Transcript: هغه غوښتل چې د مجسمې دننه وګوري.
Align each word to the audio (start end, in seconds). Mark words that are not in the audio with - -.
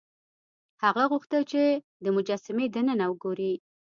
هغه 0.83 1.03
غوښتل 1.11 1.41
چې 1.51 1.63
د 2.03 2.05
مجسمې 2.15 2.65
دننه 2.75 3.05
وګوري. 3.11 3.53